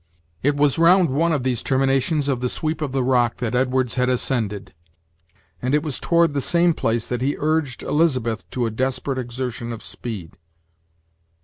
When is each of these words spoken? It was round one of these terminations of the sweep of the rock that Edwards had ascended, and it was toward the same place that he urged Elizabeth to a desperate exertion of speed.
It 0.41 0.57
was 0.57 0.79
round 0.79 1.11
one 1.11 1.31
of 1.31 1.43
these 1.43 1.61
terminations 1.61 2.27
of 2.27 2.41
the 2.41 2.49
sweep 2.49 2.81
of 2.81 2.91
the 2.91 3.03
rock 3.03 3.37
that 3.37 3.53
Edwards 3.53 3.93
had 4.01 4.09
ascended, 4.09 4.73
and 5.61 5.75
it 5.75 5.83
was 5.83 5.99
toward 5.99 6.33
the 6.33 6.41
same 6.41 6.73
place 6.73 7.05
that 7.05 7.21
he 7.21 7.35
urged 7.37 7.83
Elizabeth 7.83 8.49
to 8.49 8.65
a 8.65 8.71
desperate 8.71 9.19
exertion 9.19 9.71
of 9.71 9.83
speed. 9.83 10.37